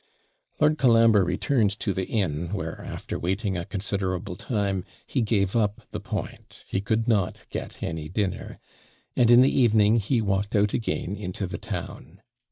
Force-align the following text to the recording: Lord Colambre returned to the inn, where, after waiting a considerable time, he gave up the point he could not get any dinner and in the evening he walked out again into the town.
Lord 0.59 0.79
Colambre 0.79 1.23
returned 1.23 1.69
to 1.79 1.93
the 1.93 2.07
inn, 2.07 2.53
where, 2.55 2.81
after 2.81 3.19
waiting 3.19 3.55
a 3.55 3.65
considerable 3.65 4.35
time, 4.35 4.83
he 5.05 5.21
gave 5.21 5.55
up 5.55 5.85
the 5.91 5.99
point 5.99 6.63
he 6.67 6.81
could 6.81 7.07
not 7.07 7.45
get 7.51 7.83
any 7.83 8.09
dinner 8.09 8.57
and 9.15 9.29
in 9.29 9.41
the 9.41 9.55
evening 9.59 9.97
he 9.97 10.19
walked 10.19 10.55
out 10.55 10.73
again 10.73 11.15
into 11.15 11.45
the 11.45 11.59
town. 11.59 12.23